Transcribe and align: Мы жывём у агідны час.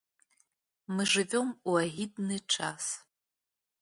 Мы 0.95 1.05
жывём 1.13 1.47
у 1.73 1.75
агідны 1.83 2.37
час. 2.57 2.83